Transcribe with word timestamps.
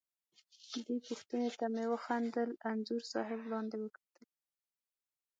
دې 0.85 0.97
پوښتنې 1.07 1.49
ته 1.59 1.65
مې 1.73 1.85
وخندل، 1.93 2.49
انځور 2.69 3.01
صاحب 3.11 3.41
لاندې 3.51 3.75
وکتل. 3.83 4.23